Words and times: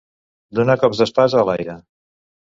Donar 0.59 0.75
cops 0.85 1.03
d'espasa 1.03 1.41
a 1.43 1.45
l'aire. 1.51 1.79